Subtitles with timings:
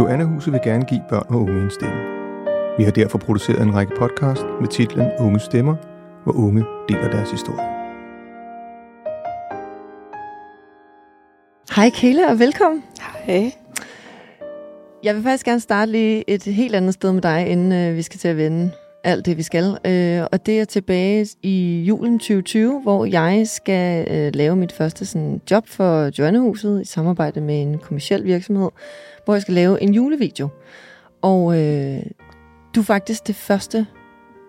[0.00, 2.00] Joanna-huset vil gerne give børn og unge en stemme.
[2.78, 5.76] Vi har derfor produceret en række podcast med titlen Unge Stemmer,
[6.24, 7.66] hvor unge deler deres historie.
[11.76, 12.84] Hej Kayla, og velkommen.
[13.26, 13.52] Hej.
[15.02, 18.02] Jeg vil faktisk gerne starte lige et helt andet sted med dig, inden øh, vi
[18.02, 18.70] skal til at vende
[19.04, 19.78] alt det, vi skal.
[19.84, 25.06] Øh, og det er tilbage i julen 2020, hvor jeg skal øh, lave mit første
[25.06, 28.68] sådan, job for Joannehuset i samarbejde med en kommersiel virksomhed,
[29.24, 30.48] hvor jeg skal lave en julevideo.
[31.22, 32.02] Og øh,
[32.74, 33.86] du er faktisk det første,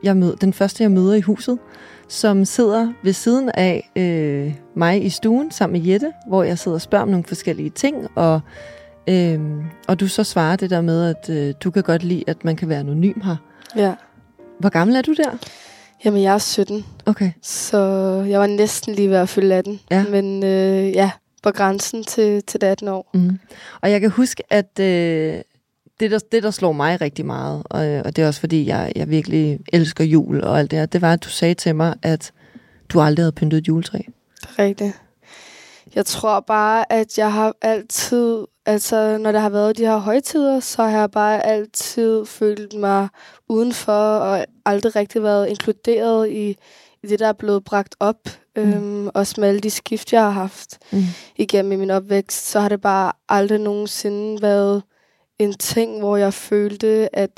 [0.04, 1.60] jeg møder, den første, jeg møder i huset,
[2.08, 6.76] som sidder ved siden af øh, mig i stuen sammen med Jette, hvor jeg sidder
[6.76, 8.42] og spørger om nogle forskellige ting, og,
[9.10, 9.40] øh,
[9.88, 12.56] og du så svarer det der med, at øh, du kan godt lide, at man
[12.56, 13.36] kan være anonym her.
[13.76, 13.94] Ja.
[14.62, 15.38] Hvor gammel er du der?
[16.06, 17.32] Jamen, jeg er 17, Okay.
[17.42, 17.78] så
[18.30, 19.80] jeg var næsten lige ved at fylde 18.
[19.92, 20.06] Ja.
[20.10, 21.12] Men øh, ja,
[21.44, 23.10] på grænsen til, til det 18 år.
[23.14, 23.40] Mm.
[23.82, 25.42] Og jeg kan huske, at øh,
[26.00, 28.92] det, der, det, der slår mig rigtig meget, og, og det er også fordi, jeg,
[28.96, 31.96] jeg virkelig elsker jul og alt det her, det var, at du sagde til mig,
[32.04, 32.32] at
[32.90, 33.98] du aldrig havde pyntet et juletræ.
[34.42, 35.02] Det er rigtigt.
[35.96, 40.60] Jeg tror bare, at jeg har altid, altså når der har været de her højtider,
[40.60, 43.08] så har jeg bare altid følt mig
[43.50, 46.58] udenfor og aldrig rigtig været inkluderet i,
[47.04, 48.18] i det, der er blevet bragt op.
[48.56, 48.62] Mm.
[48.74, 51.04] Øhm, også med alle de skift, jeg har haft Mm.
[51.36, 54.84] igennem i min opvækst, så har det bare aldrig nogensinde været
[55.40, 57.32] en ting, hvor jeg følte, at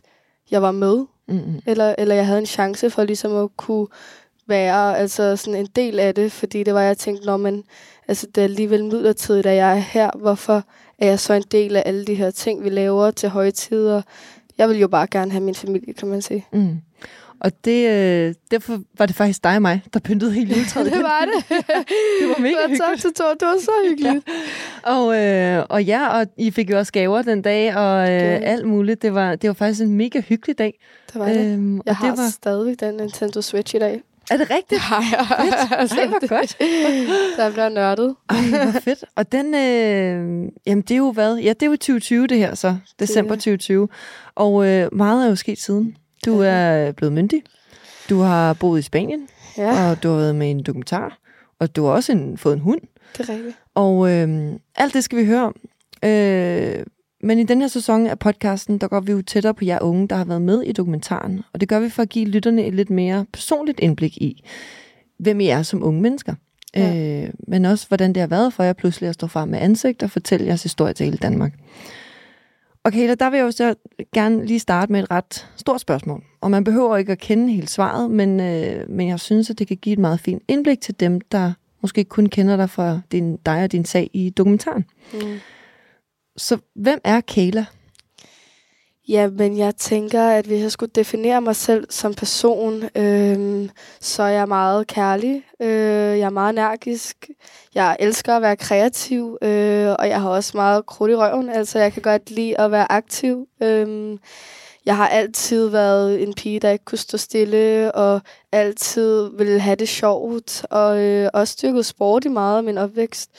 [0.52, 1.60] jeg var med, Mm-mm.
[1.66, 3.88] eller, eller jeg havde en chance for ligesom at kunne
[4.48, 7.64] være altså sådan en del af det, fordi det var, jeg tænkte, når man,
[8.08, 10.64] altså det er alligevel midlertidigt, at jeg er her, hvorfor
[11.00, 14.02] er jeg så en del af alle de her ting, vi laver til højtider?
[14.58, 16.46] Jeg vil jo bare gerne have min familie, kan man sige.
[16.54, 16.78] Mm.
[17.40, 20.86] Og det, øh, derfor var det faktisk dig og mig, der pyntede hele juletræet.
[20.94, 21.50] det var det.
[22.22, 23.02] Det var mega det var hyggeligt.
[23.16, 23.26] til.
[23.40, 24.28] Det var så hyggeligt.
[24.84, 28.68] Og, øh, og ja, og I fik jo også gaver den dag, og øh, alt
[28.68, 29.02] muligt.
[29.02, 30.80] Det var, det var faktisk en mega hyggelig dag.
[31.14, 31.54] Det var det.
[31.54, 34.02] Øhm, Jeg har det var, stadigvæk den Nintendo Switch i dag.
[34.32, 34.82] Er det rigtigt?
[34.92, 35.38] har jeg.
[35.80, 36.58] Altså, Ej, hvor det- godt.
[37.38, 38.16] Der bliver nørdet.
[38.30, 38.36] Ej,
[38.72, 39.06] hvor fedt.
[39.16, 41.36] Og den, øh, jamen det er jo hvad?
[41.38, 42.78] Ja, det er jo 2020 det her så.
[43.00, 43.88] December 2020.
[44.36, 45.98] Og øh, meget er jo sket siden.
[46.26, 47.44] Du er blevet myndig.
[48.10, 51.18] Du har boet i Spanien, Ja, og du har været med i en dokumentar.
[51.60, 52.80] Og du har også en, fået en hund.
[53.18, 53.56] det er rigtigt.
[53.76, 55.56] Og øh, alt det skal vi høre om.
[56.06, 56.86] Øh,
[57.24, 60.08] men i den her sæson af podcasten, der går vi jo tættere på jer unge,
[60.08, 61.42] der har været med i dokumentaren.
[61.54, 64.44] Og det gør vi for at give lytterne et lidt mere personligt indblik i,
[65.18, 66.36] hvem I er som unge mennesker.
[66.76, 67.24] Ja.
[67.24, 70.04] Øh, men også, hvordan det har været for jer pludselig at stå frem med ansigt
[70.04, 71.54] og fortælle jeres historie til hele Danmark.
[72.84, 73.76] Okay, der vil jeg jo så
[74.14, 76.24] gerne lige starte med et ret stort spørgsmål.
[76.42, 79.68] Og man behøver ikke at kende hele svaret, men, øh, men jeg synes, at det
[79.68, 83.38] kan give et meget fint indblik til dem, der måske kun kender dig fra din,
[83.46, 84.86] dig og din sag i dokumentaren.
[85.14, 85.20] Mm.
[86.38, 87.66] Så hvem er Kayla?
[89.08, 93.70] Ja, men jeg tænker, at hvis jeg skulle definere mig selv som person, øhm,
[94.02, 95.44] så er jeg meget kærlig.
[95.60, 95.70] Øh,
[96.20, 97.30] jeg er meget energisk.
[97.76, 101.50] Jeg elsker at være kreativ, øh, og jeg har også meget krudt i røven.
[101.50, 103.48] Altså, jeg kan godt lide at være aktiv.
[103.64, 104.20] Øhm,
[104.86, 109.76] jeg har altid været en pige, der ikke kunne stå stille, og altid ville have
[109.76, 113.30] det sjovt, og øh, også dyrket sport i meget af min opvækst.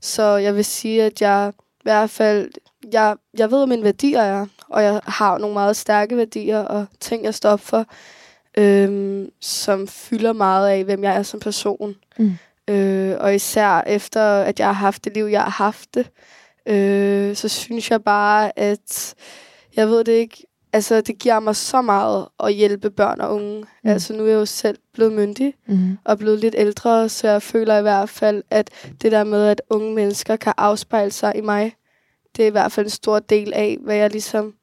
[0.00, 1.52] Så jeg vil sige, at jeg
[1.84, 2.50] hvert fald
[2.92, 6.86] jeg, jeg ved, hvad mine værdier er, og jeg har nogle meget stærke værdier og
[7.00, 7.86] ting, jeg står op for,
[8.58, 11.94] øhm, som fylder meget af, hvem jeg er som person.
[12.18, 12.32] Mm.
[12.70, 16.10] Øh, og især efter, at jeg har haft det liv, jeg har haft det,
[16.66, 19.14] øh, så synes jeg bare, at
[19.76, 23.60] jeg ved det ikke, altså det giver mig så meget at hjælpe børn og unge.
[23.60, 23.90] Mm.
[23.90, 25.98] Altså nu er jeg jo selv blevet myndig, Mm.
[26.04, 28.70] og blevet lidt ældre, så jeg føler i hvert fald, at
[29.02, 31.72] det der med, at unge mennesker kan afspejle sig i mig,
[32.36, 34.54] det er i hvert fald en stor del af, hvad jeg ligesom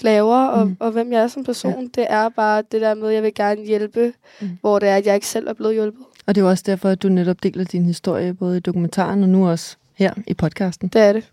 [0.00, 0.76] laver, og, Mm.
[0.80, 1.72] og hvem jeg er som person.
[1.96, 2.02] Ja.
[2.02, 4.48] Det er bare det der med, at jeg vil gerne hjælpe, Mm.
[4.60, 6.02] hvor det er, at jeg ikke selv er blevet hjulpet.
[6.26, 9.22] Og det er jo også derfor, at du netop deler din historie, både i dokumentaren
[9.22, 10.88] og nu også her i podcasten.
[10.88, 11.28] Det er det.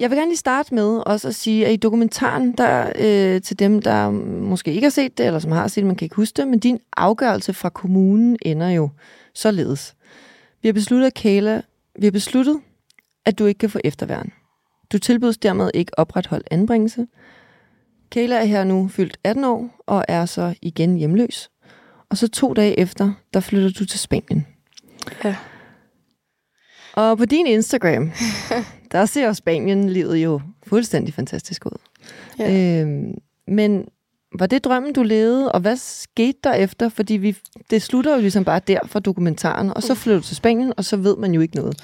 [0.00, 3.58] Jeg vil gerne lige starte med også at sige, at i dokumentaren, der øh, til
[3.58, 6.16] dem, der måske ikke har set det, eller som har set det, man kan ikke
[6.16, 8.90] huske det, men din afgørelse fra kommunen ender jo
[9.34, 9.94] således.
[10.62, 11.62] Vi har besluttet, Kayla,
[11.98, 12.60] vi har besluttet,
[13.24, 14.32] at du ikke kan få efterværn.
[14.92, 17.06] Du tilbydes dermed ikke opretholdt anbringelse.
[18.10, 21.50] Kayla er her nu fyldt 18 år og er så igen hjemløs.
[22.10, 24.46] Og så to dage efter, der flytter du til Spanien.
[25.24, 25.36] Ja.
[26.92, 28.10] Og på din Instagram,
[28.92, 31.78] der ser Spanien-livet jo fuldstændig fantastisk ud.
[32.38, 32.80] Ja.
[32.82, 33.14] Øhm,
[33.48, 33.84] men
[34.38, 36.88] var det drømmen, du levede, og hvad skete der efter?
[36.88, 37.36] Fordi vi,
[37.70, 40.84] det slutter jo ligesom bare der for dokumentaren, og så flytter du til Spanien, og
[40.84, 41.76] så ved man jo ikke noget.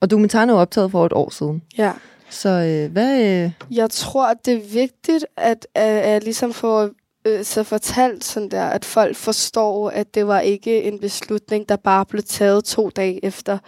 [0.00, 1.62] Og dokumentaren er jo optaget for et år siden.
[1.78, 1.92] Ja.
[2.30, 3.44] Så øh, hvad...
[3.44, 6.90] Øh, Jeg tror, det er vigtigt, at, at, at ligesom få
[7.26, 11.76] øh, så fortalt sådan der, at folk forstår, at det var ikke en beslutning, der
[11.76, 13.58] bare blev taget to dage efter.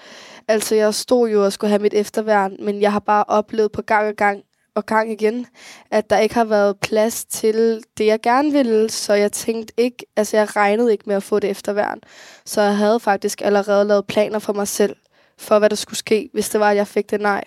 [0.48, 3.82] Altså, jeg stod jo og skulle have mit efterværn, men jeg har bare oplevet på
[3.82, 4.42] gang og gang
[4.74, 5.46] og gang igen,
[5.90, 10.06] at der ikke har været plads til det, jeg gerne ville, så jeg tænkte ikke,
[10.16, 12.00] altså jeg regnede ikke med at få det efterværn.
[12.44, 14.96] Så jeg havde faktisk allerede lavet planer for mig selv,
[15.38, 17.44] for hvad der skulle ske, hvis det var, at jeg fik det nej.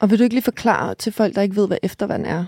[0.00, 2.44] og vil du ikke lige forklare til folk, der ikke ved, hvad efterværn er?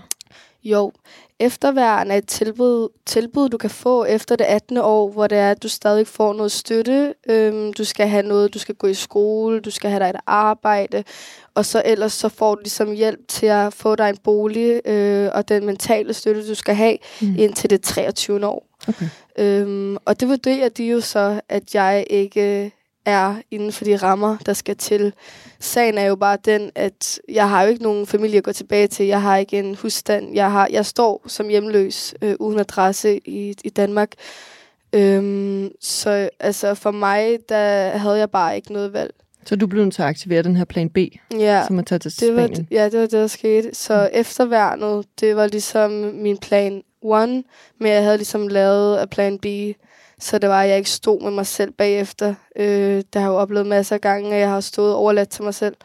[0.65, 0.91] Jo,
[1.39, 4.77] efterværn er et tilbud, tilbud, du kan få efter det 18.
[4.77, 7.13] år, hvor det er, at du stadig får noget støtte.
[7.29, 10.15] Øhm, du skal have noget, du skal gå i skole, du skal have dig et
[10.27, 11.03] arbejde,
[11.55, 15.29] og så ellers så får du ligesom hjælp til at få dig en bolig øh,
[15.33, 17.35] og den mentale støtte, du skal have, Mm.
[17.37, 18.47] indtil det 23.
[18.47, 18.67] år.
[18.87, 19.05] Okay.
[19.39, 22.71] Øhm, og det vurderer de jo så, at jeg ikke
[23.05, 25.13] er inden for de rammer, der skal til.
[25.59, 28.87] Sagen er jo bare den, at jeg har jo ikke nogen familie at gå tilbage
[28.87, 29.05] til.
[29.05, 30.33] Jeg har ikke en husstand.
[30.35, 34.11] Jeg, har, jeg står som hjemløs øh, uden adresse i, i Danmark.
[34.93, 39.13] Øhm, så altså for mig, der havde jeg bare ikke noget valg.
[39.45, 40.97] Så du blev nødt til at aktivere den her plan B,
[41.39, 41.63] Ja.
[41.67, 42.67] som er taget til Det var, Spanien.
[42.71, 43.69] ja, det var det, der skete.
[43.75, 47.43] Så efterværnet, det var ligesom min plan one,
[47.79, 49.45] men jeg havde ligesom lavet af plan B,
[50.19, 52.33] så det var, at jeg ikke stod med mig selv bagefter.
[52.55, 55.43] Øh, det har jeg jo oplevet masser af gange, at jeg har stået overladt til
[55.43, 55.75] mig selv.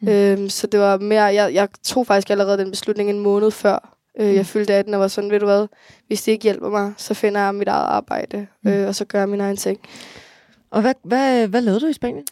[0.00, 0.08] Mm.
[0.08, 3.96] Øh, så det var mere, jeg, jeg tog faktisk allerede den beslutning en måned før.
[4.20, 4.34] Øh, Mm.
[4.34, 5.66] jeg fyldte 18 og var sådan, ved du hvad,
[6.06, 8.70] hvis det ikke hjælper mig, så finder jeg mit eget arbejde, Mm.
[8.70, 9.78] øh, og så gør jeg min egen ting.
[10.70, 12.24] Og hvad, hvad, hvad lavede du i Spanien?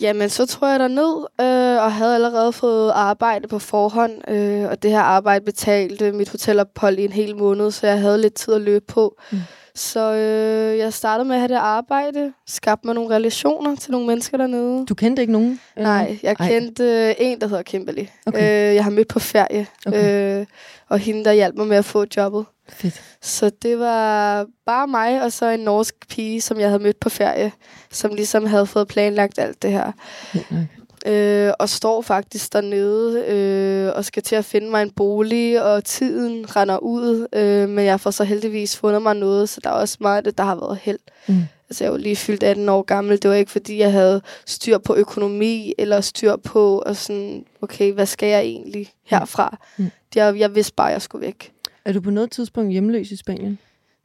[0.00, 4.82] Jamen, så tror jeg derned, øh, og havde allerede fået arbejde på forhånd, øh, og
[4.82, 8.54] det her arbejde betalte mit hotelophold i en hel måned, så jeg havde lidt tid
[8.54, 9.16] at løbe på.
[9.32, 9.36] Mm.
[9.38, 9.42] Mm.
[9.74, 14.06] Så øh, jeg startede med at have det arbejde, skabte mig nogle relationer til nogle
[14.06, 14.86] mennesker dernede.
[14.86, 15.60] Du kendte ikke nogen?
[15.76, 15.88] eller?
[15.88, 16.48] Nej, jeg Ej.
[16.48, 18.04] kendte øh, en, der hedder Kimberly.
[18.26, 18.70] Okay.
[18.70, 20.40] Øh, jeg har mødt på ferie, Okay.
[20.40, 20.46] øh,
[20.88, 22.44] og hende, der hjalp mig med at få jobbet.
[22.72, 23.02] Fedt.
[23.22, 27.08] Så det var bare mig og så en norsk pige, som jeg havde mødt på
[27.08, 27.52] ferie,
[27.90, 29.92] som ligesom havde fået planlagt alt det her.
[30.34, 30.66] Nok.
[31.06, 35.84] Øh, og står faktisk dernede øh, og skal til at finde mig en bolig, og
[35.84, 37.26] tiden render ud.
[37.32, 40.24] Øh, men jeg får så heldigvis fundet mig noget, så der er også meget af
[40.24, 40.98] det, der har været held.
[41.26, 41.42] Mm.
[41.70, 43.22] Altså, jeg jo lige fyldt 18 år gammel.
[43.22, 47.92] Det var ikke, fordi jeg havde styr på økonomi, eller styr på, og sådan, okay,
[47.92, 49.56] hvad skal jeg egentlig herfra?
[49.76, 49.84] Mm.
[49.84, 49.90] Mm.
[50.14, 51.52] Jeg, jeg vidste bare, at jeg skulle væk.
[51.84, 53.58] Er du på noget tidspunkt hjemløs i Spanien?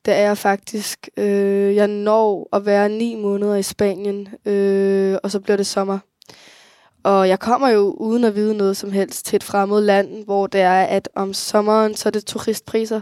[0.05, 1.09] Det er jeg faktisk.
[1.17, 5.99] Øh, jeg når at være ni måneder i Spanien, øh, og så bliver det sommer.
[7.03, 10.47] Og jeg kommer jo uden at vide noget som helst til et fremmed land, hvor
[10.47, 13.01] det er, at om sommeren, så er det turistpriser.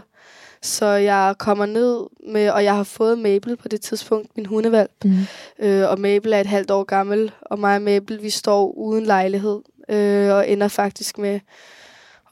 [0.62, 2.00] Så jeg kommer ned
[2.32, 4.90] med, og jeg har fået Mabel på det tidspunkt, min hundevalg.
[5.04, 5.18] Mm.
[5.58, 9.06] Øh, og Mabel er et halvt år gammel, og mig og Mabel, vi står uden
[9.06, 11.40] lejlighed, øh, og ender faktisk med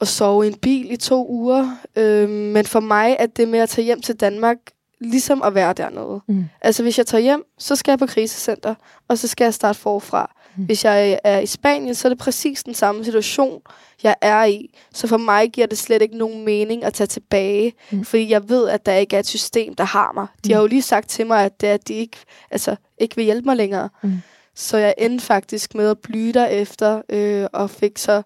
[0.02, 1.76] at sove i en bil i to uger.
[1.96, 4.56] Øh, men for mig er det med at tage hjem til Danmark,
[5.00, 6.20] ligesom at være dernede.
[6.28, 6.44] Mm.
[6.60, 8.74] Altså hvis jeg tager hjem, så skal jeg på krisecenter,
[9.08, 10.34] og så skal jeg starte forfra.
[10.56, 10.64] Mm.
[10.64, 13.60] Hvis jeg er i Spanien, så er det præcis den samme situation,
[14.02, 14.74] jeg er i.
[14.94, 18.04] Så for mig giver det slet ikke nogen mening at tage tilbage, Mm.
[18.04, 20.26] fordi jeg ved, at der ikke er et system, der har mig.
[20.44, 20.54] De Mm.
[20.54, 22.16] har jo lige sagt til mig, at, det at de ikke,
[22.50, 23.88] altså, ikke vil hjælpe mig længere.
[24.02, 24.12] Mm.
[24.54, 28.22] Så jeg endte faktisk med at blive derefter, øh, og fik så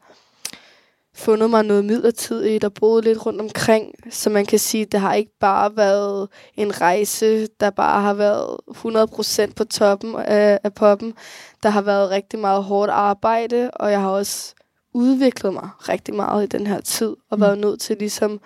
[1.17, 3.95] fundet mig noget midlertidigt og boet lidt rundt omkring.
[4.11, 8.15] Så man kan sige, at det har ikke bare været en rejse, der bare har
[8.15, 8.57] været
[9.49, 11.15] 100% på toppen af, af poppen.
[11.63, 14.55] Der har været rigtig meget hårdt arbejde, og jeg har også
[14.95, 17.41] udviklet mig rigtig meget i den her tid, og Mm.
[17.41, 18.41] været nødt til ligesom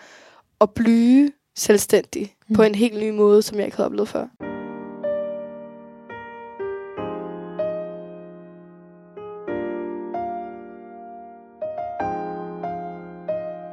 [0.60, 2.56] at blive selvstændig Mm.
[2.56, 4.49] på en helt ny måde, som jeg ikke havde oplevet før.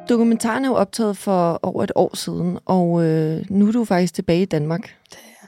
[0.09, 4.13] Dokumentaren er jo optaget for over et år siden, og øh, nu er du faktisk
[4.13, 4.95] tilbage i Danmark.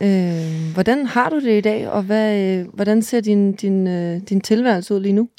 [0.02, 4.22] Øh, hvordan har du det i dag, og hvad, øh, hvordan ser din, din, øh,
[4.30, 5.30] din tilværelse ud lige nu?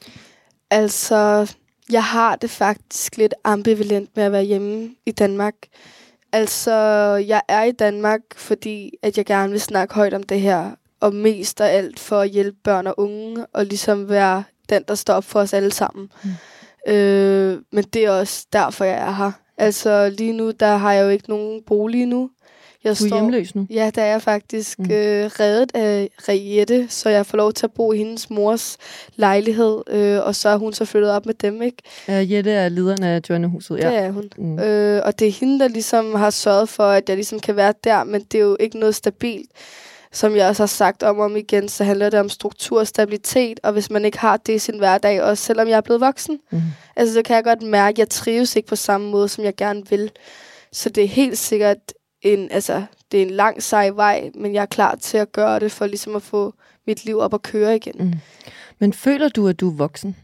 [0.70, 1.52] Altså,
[1.92, 5.54] jeg har det faktisk lidt ambivalent med at være hjemme i Danmark.
[6.32, 6.72] Altså,
[7.26, 11.14] jeg er i Danmark, fordi at jeg gerne vil snakke højt om det her, og
[11.14, 15.14] mest af alt for at hjælpe børn og unge, og ligesom være den, der står
[15.14, 16.10] op for os alle sammen.
[16.24, 16.30] Mm.
[16.88, 19.32] Øh, men det er også derfor, jeg er her.
[19.58, 22.30] Altså, lige nu, der har jeg jo ikke nogen bolig nu.
[22.84, 23.66] Jeg Du er hjemløs nu.
[23.70, 24.84] Ja, der er jeg faktisk Mm.
[24.84, 28.76] øh, reddet af Riette, så jeg får lov til at bo i hendes mors
[29.16, 31.76] lejlighed, øh, og så er hun så flyttet op med dem, ikke?
[32.08, 33.78] Ja, Jette er lederen af Joannehuset.
[33.78, 33.90] Ja.
[33.90, 34.30] Det er hun.
[34.38, 34.58] Mm.
[34.58, 37.74] Øh, og det er hende, der ligesom har sørget for, at jeg ligesom kan være
[37.84, 39.50] der, men det er jo ikke noget stabilt.
[40.12, 42.86] Som jeg også har sagt om og om igen, så handler det om struktur og
[42.86, 46.00] stabilitet, og hvis man ikke har det i sin hverdag, også selvom jeg er blevet
[46.00, 46.60] voksen, Mm.
[46.96, 49.56] altså så kan jeg godt mærke, at jeg trives ikke på samme måde, som jeg
[49.56, 50.10] gerne vil.
[50.72, 51.76] Så det er helt sikkert
[52.22, 55.60] en, altså, det er en lang sej vej, men jeg er klar til at gøre
[55.60, 56.54] det, for ligesom at få
[56.86, 57.94] mit liv op at køre igen.
[57.98, 58.12] Mm.
[58.78, 60.16] Men føler du, at du er voksen?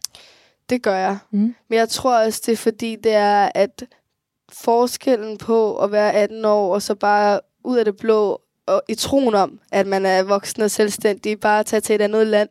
[0.71, 1.19] Det gør jeg.
[1.31, 1.55] Mm.
[1.69, 3.85] Men jeg tror også, det er fordi, det er, at
[4.53, 8.95] forskellen på at være 18 år, og så bare ud af det blå, og i
[8.95, 12.49] troen om, at man er voksen og selvstændig, bare at tage til et andet land,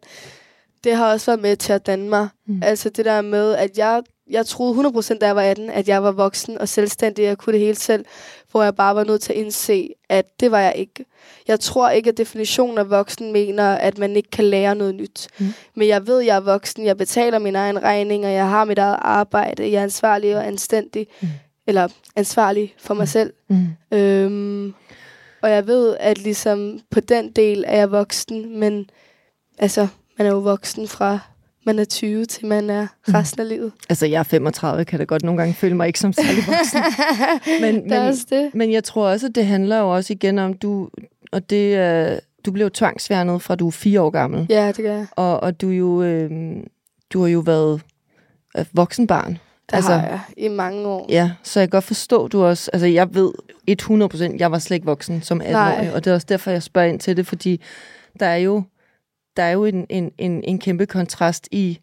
[0.84, 2.28] det har også været med til at danne mig.
[2.48, 2.54] Mm.
[2.54, 2.62] Mm.
[2.64, 6.04] Altså det der med, at jeg, jeg troede 100% da jeg var 18, at jeg
[6.04, 8.06] var voksen og selvstændig, og kunne det hele selv,
[8.52, 11.06] hvor jeg bare var nødt til at indse, at det var jeg ikke.
[11.48, 15.28] Jeg tror ikke, at definitionen af voksen mener, at man ikke kan lære noget nyt.
[15.40, 15.46] Mm.
[15.46, 15.54] Mm.
[15.76, 18.66] Men jeg ved, at jeg er voksen, jeg betaler min egen regning, og jeg har
[18.66, 21.28] mit eget arbejde, jeg er ansvarlig og anstændig, Mm.
[21.28, 21.34] mm.
[21.68, 23.34] eller ansvarlig for mig selv.
[23.50, 23.68] Mm.
[23.98, 24.74] Øhm,
[25.46, 28.90] og jeg ved, at ligesom på den del er jeg voksen, men
[29.58, 29.88] altså,
[30.18, 31.20] man er jo voksen fra
[31.66, 33.72] man er 20 til man er resten af livet.
[33.90, 36.82] Altså, jeg er 35, kan da godt nogle gange føle mig ikke som særlig voksen.
[37.62, 38.56] men, men, også det.
[38.56, 40.90] men jeg tror også, at det handler jo også igen om, du,
[41.32, 44.46] og det, øh, du blev tvangsfjernet fra du er fire år gammel.
[44.50, 45.08] Ja, det gør jeg.
[45.12, 46.32] Og, og du, jo, øh,
[47.14, 47.82] du har jo været
[48.58, 49.38] øh, voksenbarn.
[49.70, 51.06] Det Altså- har jeg i mange år.
[51.10, 52.70] Ja, så jeg kan godt forstå, du også...
[52.74, 53.32] Altså, jeg ved
[54.34, 55.88] 100%, jeg var slet ikke voksen som 18 Nej.
[55.92, 57.62] år, og det er også derfor, jeg spørger ind til det, fordi
[58.20, 58.64] der er jo,
[59.38, 61.80] der er jo en, en, en, en kæmpe kontrast i,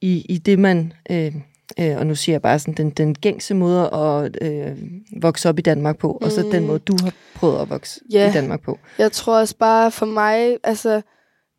[0.00, 0.92] i, i det, man...
[1.10, 1.34] Øh,
[1.80, 4.76] øh, og nu siger jeg bare sådan, den, den gængse måde at øh,
[5.22, 6.66] vokse op i Danmark på, og så den Mm.
[6.66, 8.30] måde, du har prøvet at vokse Ja.
[8.30, 8.78] i Danmark på.
[8.98, 11.02] Jeg tror også bare for mig, altså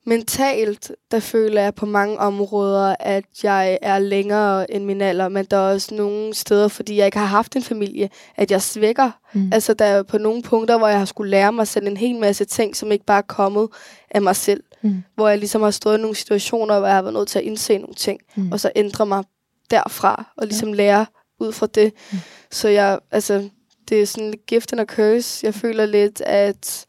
[0.06, 5.46] mentalt, der føler jeg på mange områder, at jeg er længere end min alder, men
[5.46, 9.12] der er også nogle steder, fordi jeg ikke har haft en familie, at jeg svækker.
[9.34, 9.50] Mm.
[9.54, 12.16] Altså der er på nogle punkter, hvor jeg har skulle lære mig selv en hel
[12.16, 13.70] masse ting, som ikke bare er kommet
[14.12, 14.64] af mig selv.
[14.82, 15.04] Mm.
[15.16, 17.46] Hvor jeg ligesom har stået i nogle situationer, hvor jeg har været nødt til at
[17.46, 18.52] indse nogle ting, Mm.
[18.52, 19.24] og så ændre mig
[19.72, 21.06] derfra, og ligesom lære
[21.40, 21.94] ud fra det.
[22.12, 22.18] Mm.
[22.52, 23.50] Så jeg, altså,
[23.90, 25.46] det er sådan lidt gift and a curse.
[25.46, 26.86] Jeg føler lidt, at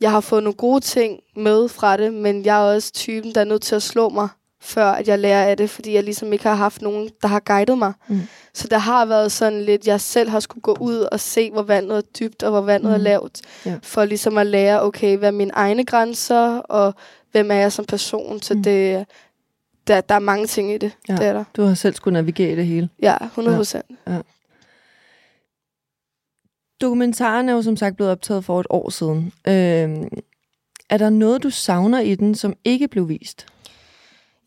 [0.00, 3.40] jeg har fået nogle gode ting med fra det, men jeg er også typen, der
[3.40, 4.28] er nødt til at slå mig,
[4.60, 7.40] før at jeg lærer af det, fordi jeg ligesom ikke har haft nogen, der har
[7.40, 7.92] guidet mig.
[8.08, 8.20] Mm.
[8.54, 11.62] Så der har været sådan lidt, jeg selv har skulle gå ud og se, hvor
[11.62, 12.94] vandet er dybt, og hvor vandet Mm.
[12.94, 13.74] er lavt, Ja.
[13.82, 16.94] for ligesom at lære, okay, hvad er mine egne grænser, og
[17.32, 18.42] hvem er jeg som person.
[18.42, 18.62] Så Mm.
[18.62, 19.06] det,
[19.86, 20.92] der, der er mange ting i det.
[21.08, 21.12] Ja.
[21.16, 21.44] Det er der.
[21.56, 22.88] Du har selv skulle navigere i det hele.
[23.02, 23.86] Ja, 100 procent.
[26.80, 29.32] Dokumentaren er jo som sagt blevet optaget for et år siden.
[29.46, 30.08] Øh,
[30.90, 33.46] er der noget, du savner i den, som ikke blev vist?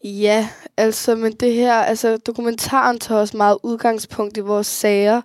[0.04, 5.22] Ja, altså, men det her, altså, dokumentaren tager også meget udgangspunkt i vores sager,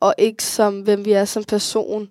[0.00, 2.08] og ikke som, hvem vi er som person.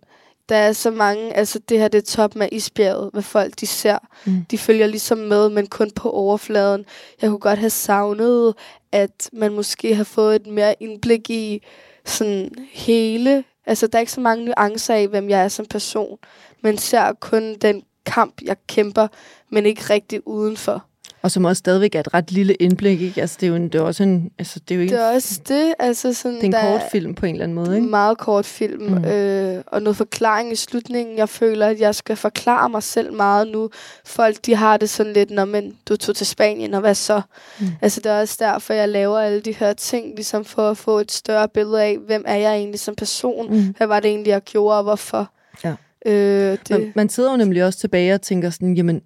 [0.50, 3.67] Der er så mange, altså det her det er toppen af isbjerget, hvad folk de
[3.67, 3.97] ser.
[4.25, 4.45] Mm.
[4.51, 6.85] De følger ligesom med, men kun på overfladen.
[7.21, 8.53] Jeg kunne godt have savnet,
[8.91, 11.63] at man måske har fået et mere indblik i
[12.05, 13.43] sådan hele.
[13.65, 16.17] Altså der er ikke så mange nuancer af, hvem jeg er som person.
[16.62, 19.08] Man ser kun den kamp, jeg kæmper,
[19.50, 20.86] men ikke rigtig udenfor.
[21.24, 23.22] Og som også stadigvæk er et ret lille indblik, ikke?
[23.22, 25.15] Altså, det er jo, en, det er også en, altså, det er jo Det er
[25.15, 27.88] også det, altså sådan, det er en kort film på en eller anden måde, ikke?
[27.88, 29.06] meget kort film, Mm.
[29.06, 31.18] øh, og noget forklaring i slutningen.
[31.18, 33.70] Jeg føler, at jeg skal forklare mig selv meget nu.
[34.06, 37.22] Folk, de har det sådan lidt, når men du tog til Spanien, og hvad så?
[37.60, 37.65] Mm.
[37.82, 41.00] Altså, det er også derfor, jeg laver alle de her ting, ligesom for at få
[41.00, 43.53] et større billede af, hvem er jeg egentlig som person?
[43.56, 43.74] Mm.
[43.77, 45.32] Hvad var det egentlig, jeg gjorde, og hvorfor?
[45.63, 45.74] Ja.
[46.06, 49.01] Øh, det, Man, man sidder jo nemlig også tilbage og tænker sådan, jamen,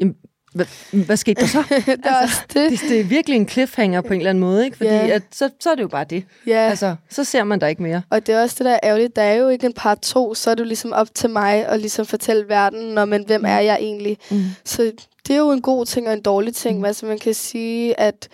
[0.00, 0.14] jamen
[0.56, 0.66] hvad,
[1.04, 1.64] hvad skete der så?
[1.86, 2.70] det er også det.
[2.70, 4.76] det, det er virkelig en cliffhanger på en eller anden måde, ikke?
[4.76, 5.06] Fordi Ja.
[5.06, 6.24] at, så, så er det jo bare det.
[6.46, 6.68] Ja.
[6.68, 8.02] Altså, så ser man der ikke mere.
[8.10, 9.16] Og det er også det, der er ærgerligt.
[9.16, 11.66] Der er jo ikke en part to, så er det jo ligesom op til mig
[11.66, 14.18] at ligesom fortælle verden, når men hvem er jeg egentlig?
[14.30, 14.42] Mm.
[14.64, 14.92] Så
[15.26, 16.74] det er jo en god ting og en dårlig ting.
[16.76, 16.80] Mm.
[16.80, 16.84] Mm.
[16.84, 18.28] Altså man kan sige, at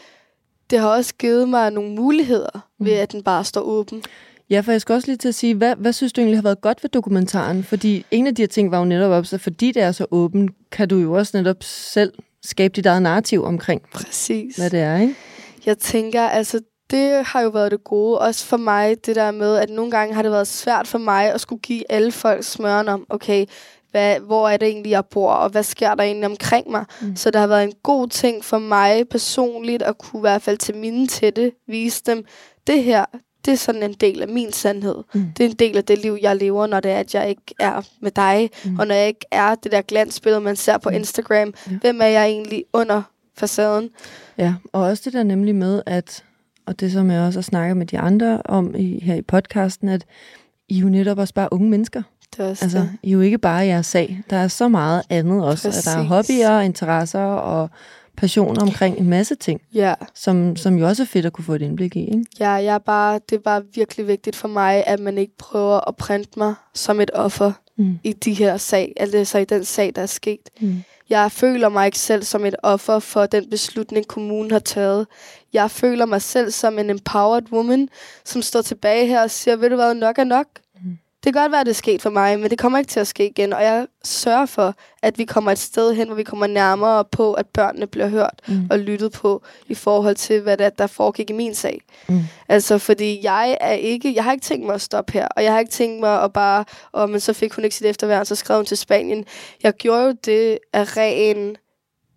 [0.71, 2.87] det har også givet mig nogle muligheder, Mm.
[2.87, 4.03] ved at den bare står åben.
[4.53, 6.43] Ja, for jeg skal også lige til at sige, hvad, hvad synes du egentlig har
[6.43, 7.65] været godt ved dokumentaren?
[7.65, 10.07] Fordi en af de her ting var jo netop op, så fordi det er så
[10.11, 14.57] åben, kan du jo også netop selv skabe dit eget narrativ omkring, Præcis.
[14.57, 15.15] hvad det er, ikke?
[15.67, 19.57] Jeg tænker, altså det har jo været det gode, også for mig, det der med,
[19.57, 22.89] at nogle gange har det været svært for mig at skulle give alle folk smøren
[22.89, 23.47] om, okay,
[23.91, 26.85] hvad, hvor er det egentlig, jeg bor, og hvad sker der egentlig omkring mig?
[27.03, 27.17] Mm.
[27.17, 30.59] Så det har været en god ting for mig personligt at kunne i hvert fald
[30.59, 32.25] til mine tætte vise dem,
[32.67, 33.05] det her,
[33.45, 34.97] det er sådan en del af min sandhed.
[35.15, 35.33] Mm.
[35.37, 37.55] Det er en del af det liv, jeg lever, når det er, at jeg ikke
[37.59, 38.79] er med dig, mm.
[38.79, 40.97] og når jeg ikke er det der glansbillede, man ser på mm.
[40.97, 41.55] Instagram.
[41.71, 41.77] Ja.
[41.81, 43.03] Hvem er jeg egentlig under
[43.37, 43.91] facaden?
[44.39, 46.25] Ja, og også det der nemlig med, at,
[46.67, 49.89] og det som jeg også har snakket med de andre om i, her i podcasten,
[49.89, 50.05] at
[50.69, 52.03] I jo netop også bare unge mennesker.
[52.37, 52.91] Det er også altså, det.
[53.03, 54.21] I er jo ikke bare jeres sag.
[54.31, 55.69] Der er så meget andet også.
[55.69, 57.71] At der er hobbyer, interesser og
[58.17, 59.95] passioner omkring en masse ting, Ja.
[60.15, 62.01] som, som jo også er fedt at kunne få et indblik i.
[62.05, 62.25] Ikke?
[62.41, 65.89] Ja, jeg er bare, det er bare virkelig vigtigt for mig, at man ikke prøver
[65.89, 67.99] at printe mig som et offer Mm.
[68.05, 70.51] i de her sag, altså i den sag, der er sket.
[70.61, 70.83] Mm.
[71.11, 75.07] Jeg føler mig ikke selv som et offer for den beslutning, kommunen har taget.
[75.53, 77.89] Jeg føler mig selv som en empowered woman,
[78.25, 80.47] som står tilbage her og siger, ved du hvad, nok er nok.
[81.25, 83.01] Det kan godt være, at det er sket for mig, men det kommer ikke til
[83.01, 83.53] at ske igen.
[83.53, 87.33] Og jeg sørger for, at vi kommer et sted hen, hvor vi kommer nærmere på,
[87.33, 88.67] at børnene bliver hørt Mm.
[88.71, 91.81] og lyttet på i forhold til, hvad det er, der foregik i min sag.
[92.09, 92.21] Mm.
[92.49, 95.53] Altså, fordi jeg er ikke, jeg har ikke tænkt mig at stoppe her, og jeg
[95.53, 98.35] har ikke tænkt mig at bare, og men så fik hun ikke sit efterværn, så
[98.35, 99.25] skrev hun til Spanien.
[99.63, 101.57] Jeg gjorde jo det af ren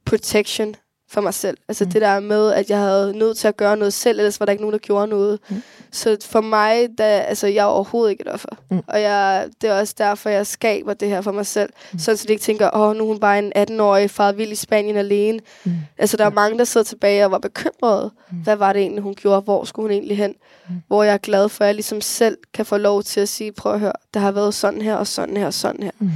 [0.06, 0.76] protection
[1.10, 1.58] for mig selv.
[1.68, 1.92] Altså Mm.
[1.92, 4.52] det der med, at jeg havde nødt til at gøre noget selv, ellers var der
[4.52, 5.40] ikke nogen, der gjorde noget.
[5.50, 5.62] Mm.
[5.92, 8.50] Så for mig, da, altså jeg er overhovedet ikke et offer.
[8.72, 8.82] Mm.
[8.88, 11.70] Og jeg, det er også derfor, jeg skaber det her for mig selv.
[11.94, 12.00] Mm.
[12.00, 14.52] Sådan, så de ikke tænker, åh, oh, nu er hun bare en 18-årig far vild
[14.52, 15.40] i Spanien alene.
[15.64, 15.72] Mm.
[15.98, 18.12] Altså, der er mange, der sidder tilbage og var bekymrede.
[18.32, 18.38] Mm.
[18.38, 19.42] Hvad var det egentlig, hun gjorde?
[19.42, 20.34] Hvor skulle hun egentlig hen?
[20.70, 20.76] Mm.
[20.88, 23.52] Hvor jeg er glad for, at jeg ligesom selv kan få lov til at sige,
[23.52, 25.92] prøv at høre, det har været sådan her, og sådan her, og sådan her.
[26.00, 26.10] Mm.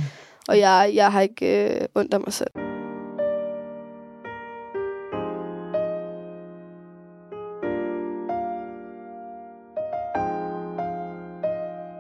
[0.48, 2.68] Og jeg, jeg har ikke øh, ondt af mig selv.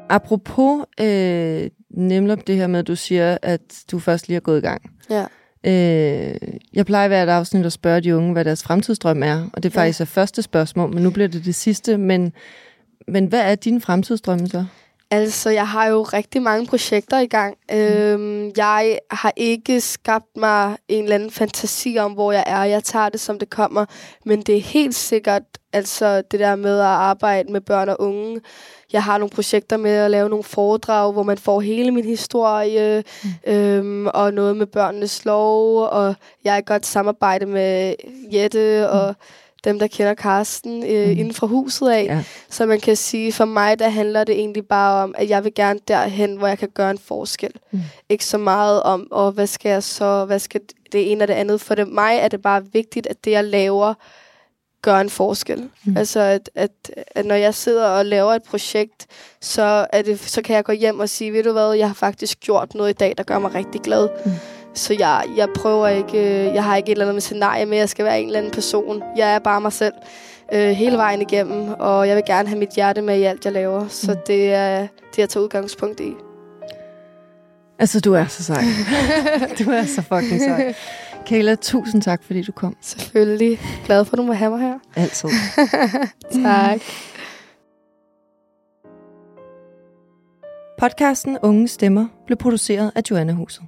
[0.09, 3.61] Apropos øh, nemlig det her med, at du siger, at
[3.91, 4.81] du først lige er gået i gang.
[5.09, 5.25] Ja.
[5.63, 6.35] Øh,
[6.73, 9.73] jeg plejer hvert afsnit at spørge de unge, hvad deres fremtidsdrøm er, og det er
[9.75, 9.81] Ja.
[9.81, 11.97] faktisk er første spørgsmål, men nu bliver det det sidste.
[11.97, 12.33] Men,
[13.07, 14.65] men hvad er din fremtidsdrøm så?
[15.11, 17.55] Altså, jeg har jo rigtig mange projekter i gang.
[17.71, 17.77] Mm.
[17.77, 22.63] Øhm, jeg har ikke skabt mig en eller anden fantasi om, hvor jeg er.
[22.63, 23.85] Jeg tager det, som det kommer.
[24.25, 25.41] Men det er helt sikkert,
[25.73, 28.41] altså det der med at arbejde med børn og unge.
[28.93, 33.03] Jeg har nogle projekter med at lave nogle foredrag, hvor man får hele min historie,
[33.23, 33.51] mm.
[33.53, 37.95] øhm, og noget med børnenes lov, og jeg er i godt samarbejde med
[38.33, 39.15] Jette og
[39.63, 41.13] dem, der kender Karsten øh, Mm.
[41.13, 41.19] mm.
[41.19, 42.05] inden fra huset af.
[42.05, 42.23] Ja.
[42.49, 45.53] Så man kan sige, for mig der handler det egentlig bare om, at jeg vil
[45.55, 47.51] gerne derhen, hvor jeg kan gøre en forskel.
[47.71, 47.77] Mm.
[47.77, 47.83] Mm.
[48.09, 51.33] Ikke så meget om, og hvad skal jeg så, hvad skal det ene og det
[51.33, 51.61] andet.
[51.61, 53.93] For det, mig er det bare vigtigt, at det jeg laver,
[54.81, 55.69] gør en forskel.
[55.85, 55.97] Mm.
[55.97, 56.71] Altså, at, at,
[57.15, 59.07] at når jeg sidder og laver et projekt,
[59.41, 61.93] så, er det, så kan jeg gå hjem og sige, ved du hvad, jeg har
[61.95, 64.09] faktisk gjort noget i dag, der gør mig rigtig glad.
[64.25, 64.31] Mm.
[64.73, 67.89] Så jeg, jeg prøver ikke, jeg har ikke et eller andet scenarie med, at jeg
[67.89, 69.03] skal være en eller anden person.
[69.17, 69.93] Jeg er bare mig selv
[70.53, 73.53] øh, hele vejen igennem, og jeg vil gerne have mit hjerte med i alt, jeg
[73.53, 73.87] laver.
[73.87, 74.17] Så Mm.
[74.27, 74.79] det er
[75.11, 76.13] det, jeg tager udgangspunkt i.
[77.79, 78.63] Altså, du er så sej.
[79.59, 80.73] du er så fucking sej.
[81.25, 82.77] Kayla, tusind tak, fordi du kom.
[82.81, 83.59] Selvfølgelig.
[83.85, 84.79] Glad for, at du må have mig her.
[84.95, 85.29] Altid.
[86.43, 86.79] tak.
[90.79, 93.63] Podcasten Unge Stemmer blev produceret af Joanna Huset.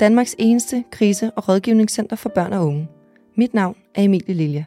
[0.00, 2.88] Danmarks eneste krise- og rådgivningscenter for børn og unge.
[3.36, 4.64] Mit navn er Emilie Lilja.